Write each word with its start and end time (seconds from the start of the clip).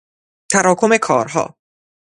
تراکم 0.51 0.97
کارها 0.97 1.55